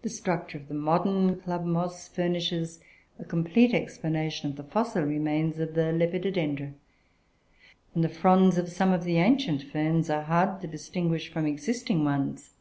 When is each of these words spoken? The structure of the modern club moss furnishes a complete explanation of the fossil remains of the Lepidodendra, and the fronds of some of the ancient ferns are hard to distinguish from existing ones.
The 0.00 0.08
structure 0.08 0.56
of 0.56 0.68
the 0.68 0.72
modern 0.74 1.38
club 1.38 1.66
moss 1.66 2.08
furnishes 2.08 2.80
a 3.18 3.26
complete 3.26 3.74
explanation 3.74 4.48
of 4.48 4.56
the 4.56 4.62
fossil 4.64 5.02
remains 5.02 5.58
of 5.60 5.74
the 5.74 5.92
Lepidodendra, 5.92 6.72
and 7.94 8.02
the 8.02 8.08
fronds 8.08 8.56
of 8.56 8.70
some 8.70 8.94
of 8.94 9.04
the 9.04 9.18
ancient 9.18 9.62
ferns 9.62 10.08
are 10.08 10.22
hard 10.22 10.62
to 10.62 10.66
distinguish 10.66 11.30
from 11.30 11.44
existing 11.44 12.06
ones. 12.06 12.54